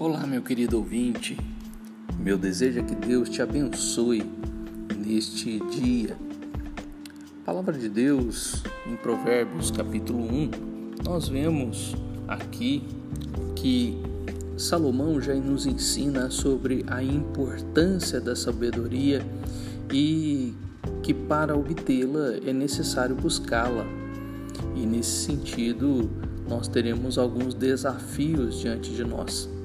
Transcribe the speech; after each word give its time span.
Meu 0.00 0.40
querido 0.40 0.78
ouvinte, 0.78 1.36
meu 2.18 2.38
desejo 2.38 2.80
é 2.80 2.82
que 2.82 2.94
Deus 2.94 3.28
te 3.28 3.42
abençoe 3.42 4.24
neste 4.96 5.60
dia. 5.68 6.16
palavra 7.44 7.76
de 7.76 7.86
Deus, 7.86 8.62
em 8.86 8.96
Provérbios 8.96 9.70
capítulo 9.70 10.24
1, 10.24 10.50
nós 11.04 11.28
vemos 11.28 11.94
aqui 12.26 12.82
que 13.54 14.00
Salomão 14.56 15.20
já 15.20 15.34
nos 15.34 15.66
ensina 15.66 16.30
sobre 16.30 16.82
a 16.86 17.02
importância 17.02 18.18
da 18.18 18.34
sabedoria 18.34 19.20
e 19.92 20.54
que 21.02 21.12
para 21.12 21.54
obtê-la 21.54 22.38
é 22.46 22.54
necessário 22.54 23.14
buscá-la. 23.14 23.84
E 24.74 24.86
nesse 24.86 25.26
sentido, 25.26 26.08
nós 26.48 26.68
teremos 26.68 27.18
alguns 27.18 27.52
desafios 27.52 28.58
diante 28.60 28.90
de 28.92 29.04
nós. 29.04 29.59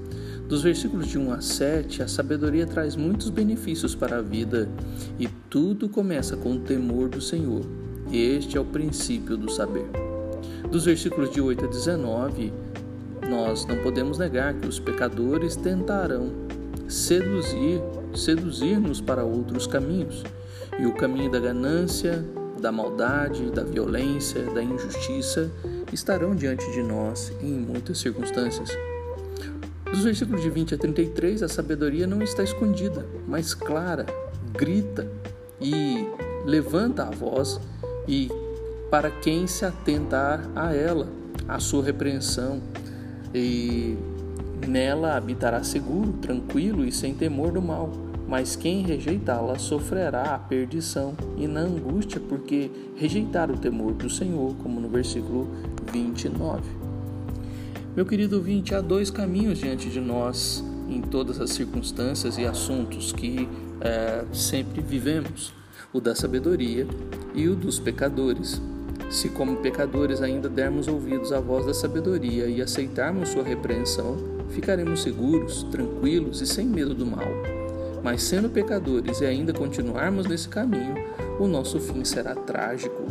Dos 0.47 0.61
versículos 0.61 1.07
de 1.07 1.17
1 1.17 1.33
a 1.33 1.41
7, 1.41 2.03
a 2.03 2.07
sabedoria 2.07 2.67
traz 2.67 2.95
muitos 2.95 3.31
benefícios 3.31 3.95
para 3.95 4.17
a 4.17 4.21
vida 4.21 4.69
e 5.17 5.27
tudo 5.49 5.89
começa 5.89 6.37
com 6.37 6.53
o 6.53 6.59
temor 6.59 7.09
do 7.09 7.19
Senhor. 7.19 7.65
Este 8.11 8.55
é 8.55 8.61
o 8.61 8.65
princípio 8.65 9.35
do 9.35 9.49
saber. 9.49 9.87
Dos 10.69 10.85
versículos 10.85 11.31
de 11.31 11.41
8 11.41 11.65
a 11.65 11.67
19, 11.67 12.53
nós 13.27 13.65
não 13.65 13.77
podemos 13.77 14.19
negar 14.19 14.53
que 14.53 14.67
os 14.67 14.77
pecadores 14.77 15.55
tentarão 15.55 16.31
seduzir, 16.87 17.81
seduzir-nos 18.13 19.01
para 19.01 19.23
outros 19.23 19.65
caminhos. 19.65 20.23
E 20.79 20.85
o 20.85 20.93
caminho 20.93 21.31
da 21.31 21.39
ganância, 21.39 22.23
da 22.61 22.71
maldade, 22.71 23.49
da 23.49 23.63
violência, 23.63 24.43
da 24.53 24.61
injustiça 24.61 25.49
estarão 25.91 26.35
diante 26.35 26.71
de 26.71 26.83
nós 26.83 27.33
em 27.41 27.51
muitas 27.51 27.97
circunstâncias. 27.97 28.69
Dos 29.95 30.03
versículos 30.03 30.41
de 30.41 30.49
20 30.49 30.75
a 30.75 30.77
33, 30.77 31.41
a 31.41 31.47
sabedoria 31.47 32.05
não 32.05 32.21
está 32.21 32.43
escondida, 32.43 33.05
mas 33.25 33.53
clara, 33.53 34.05
grita 34.51 35.09
e 35.61 36.05
levanta 36.43 37.03
a 37.03 37.11
voz 37.11 37.61
e 38.05 38.29
para 38.91 39.09
quem 39.09 39.47
se 39.47 39.63
atentar 39.63 40.49
a 40.53 40.75
ela, 40.75 41.07
a 41.47 41.59
sua 41.59 41.81
repreensão, 41.81 42.61
e 43.33 43.97
nela 44.67 45.15
habitará 45.15 45.63
seguro, 45.63 46.11
tranquilo 46.21 46.83
e 46.83 46.91
sem 46.91 47.15
temor 47.15 47.53
do 47.53 47.61
mal. 47.61 47.89
Mas 48.27 48.53
quem 48.53 48.81
rejeitá-la 48.81 49.57
sofrerá 49.57 50.35
a 50.35 50.39
perdição 50.39 51.15
e 51.37 51.47
na 51.47 51.61
angústia, 51.61 52.19
porque 52.19 52.69
rejeitar 52.97 53.49
o 53.49 53.57
temor 53.57 53.93
do 53.93 54.09
Senhor, 54.09 54.55
como 54.61 54.81
no 54.81 54.89
versículo 54.89 55.47
29. 55.89 56.84
Meu 57.95 58.05
querido 58.05 58.35
ouvinte, 58.35 58.75
há 58.75 58.81
dois 58.81 59.09
caminhos 59.09 59.57
diante 59.57 59.89
de 59.89 60.01
nós 60.01 60.61
em 60.89 60.99
todas 60.99 61.39
as 61.39 61.51
circunstâncias 61.51 62.37
e 62.37 62.45
assuntos 62.45 63.13
que 63.13 63.47
é, 63.79 64.25
sempre 64.33 64.81
vivemos: 64.81 65.53
o 65.93 66.01
da 66.01 66.13
sabedoria 66.13 66.85
e 67.33 67.47
o 67.47 67.55
dos 67.55 67.79
pecadores. 67.79 68.61
Se, 69.09 69.29
como 69.29 69.57
pecadores, 69.57 70.21
ainda 70.21 70.49
dermos 70.49 70.89
ouvidos 70.89 71.31
à 71.31 71.39
voz 71.39 71.65
da 71.65 71.73
sabedoria 71.73 72.47
e 72.47 72.61
aceitarmos 72.61 73.29
sua 73.29 73.43
repreensão, 73.43 74.17
ficaremos 74.49 75.01
seguros, 75.01 75.63
tranquilos 75.63 76.41
e 76.41 76.45
sem 76.45 76.65
medo 76.65 76.93
do 76.93 77.05
mal. 77.05 77.29
Mas, 78.03 78.23
sendo 78.23 78.49
pecadores 78.49 79.21
e 79.21 79.25
ainda 79.25 79.53
continuarmos 79.53 80.27
nesse 80.27 80.49
caminho, 80.49 80.95
o 81.39 81.47
nosso 81.47 81.79
fim 81.79 82.03
será 82.03 82.35
trágico. 82.35 83.03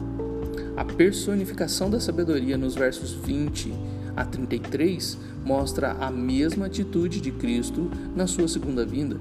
A 0.76 0.84
personificação 0.84 1.88
da 1.88 2.00
sabedoria 2.00 2.58
nos 2.58 2.74
versos 2.74 3.12
20 3.12 3.93
a 4.16 4.24
33 4.24 5.18
mostra 5.44 5.92
a 5.92 6.10
mesma 6.10 6.66
atitude 6.66 7.20
de 7.20 7.30
Cristo 7.30 7.90
na 8.14 8.26
sua 8.26 8.48
segunda 8.48 8.84
vinda. 8.84 9.18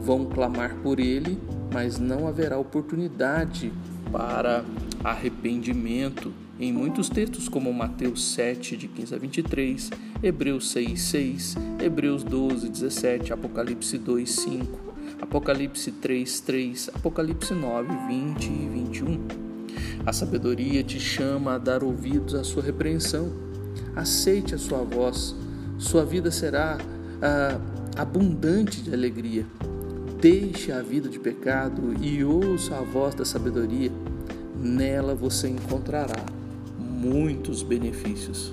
Vão 0.00 0.26
clamar 0.26 0.76
por 0.82 0.98
ele, 0.98 1.38
mas 1.72 1.98
não 1.98 2.26
haverá 2.26 2.58
oportunidade 2.58 3.72
para 4.10 4.64
arrependimento. 5.02 6.32
Em 6.60 6.72
muitos 6.72 7.08
textos, 7.08 7.48
como 7.48 7.72
Mateus 7.72 8.34
7, 8.34 8.76
de 8.76 8.86
15 8.86 9.14
a 9.14 9.18
23, 9.18 9.90
Hebreus 10.22 10.70
6, 10.70 11.00
6, 11.00 11.56
Hebreus 11.80 12.22
12, 12.22 12.68
17, 12.68 13.32
Apocalipse 13.32 13.98
2, 13.98 14.30
5, 14.30 14.92
Apocalipse 15.20 15.90
3, 15.90 16.40
3, 16.40 16.90
Apocalipse 16.94 17.54
9, 17.54 17.88
20 18.06 18.44
e 18.44 18.68
21. 18.68 19.52
A 20.04 20.12
sabedoria 20.12 20.82
te 20.82 21.00
chama 21.00 21.54
a 21.54 21.58
dar 21.58 21.82
ouvidos 21.82 22.34
à 22.34 22.44
sua 22.44 22.62
repreensão. 22.62 23.51
Aceite 23.94 24.54
a 24.54 24.58
sua 24.58 24.78
voz. 24.78 25.34
Sua 25.78 26.04
vida 26.04 26.30
será 26.30 26.78
ah, 27.20 27.58
abundante 27.96 28.82
de 28.82 28.92
alegria. 28.92 29.46
Deixe 30.20 30.70
a 30.70 30.80
vida 30.80 31.08
de 31.08 31.18
pecado 31.18 31.94
e 32.00 32.22
ouça 32.22 32.76
a 32.76 32.82
voz 32.82 33.14
da 33.14 33.24
sabedoria 33.24 33.90
nela 34.62 35.14
você 35.14 35.48
encontrará 35.48 36.24
muitos 36.78 37.62
benefícios. 37.62 38.52